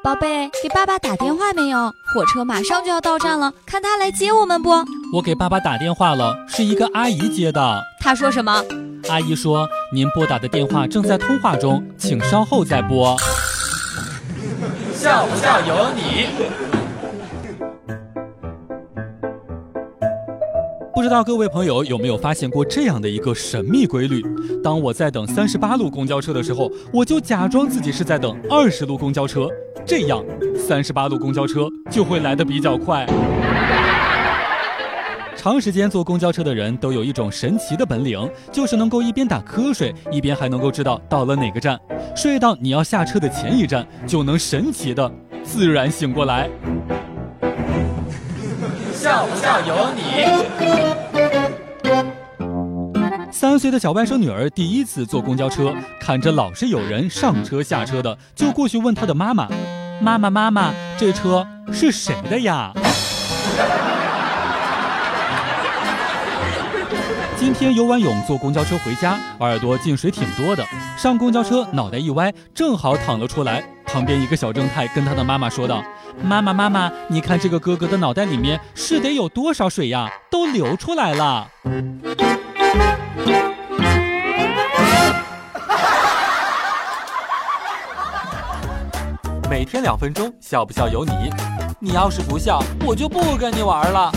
[0.00, 1.92] 宝贝，给爸爸打电话没有？
[2.14, 4.70] 火车马上就要到站了，看他来接我们不？
[5.12, 7.82] 我给爸爸打电话了，是一个阿姨接的。
[8.00, 8.64] 他说什么？
[9.08, 13.16] 阿姨说您拨打的电话正在通话中，请稍后再拨。
[14.94, 16.67] 笑不笑由你。
[20.98, 24.20] 不知道各位朋友有没有发现过这样的一个神秘规律？
[24.64, 29.48] 当我在等三十八路公交车的时候，我就假装自己是在等二十路公交车，
[29.86, 30.24] 这样
[30.56, 33.06] 三十八路公交车就会来的比较快。
[35.36, 41.78] 长时间坐公交车的人都有一种神奇的本领，就是能够一边打瞌睡，一边还能够知道到了哪个站，
[42.16, 45.08] 睡到你要下车的前一站，就能神奇的
[45.44, 46.50] 自然醒过来。
[48.98, 50.02] 笑不笑由你。
[53.30, 59.46] 三岁的小外甥女儿第一次坐公交车，看着老是有人上车下车的，就过去问她的妈妈
[60.02, 62.72] ：“妈妈妈妈，这车是谁的呀？”
[67.36, 70.64] 今天游完泳坐公交车回家，耳朵进水挺多的，
[70.96, 73.62] 上公交车脑袋一歪，正好淌了出来。
[73.86, 75.82] 旁边一个小正太跟他的妈妈说道
[76.22, 80.10] ：“妈妈妈妈，你看这个哥哥的脑袋里面是得有多少水呀？
[80.30, 81.48] 都流出来了。
[89.50, 91.12] ”每天两分钟，笑不笑由你。
[91.80, 94.12] 你要是不笑，我就不跟你玩了。